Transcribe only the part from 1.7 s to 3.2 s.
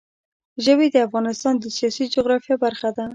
سیاسي جغرافیه برخه ده.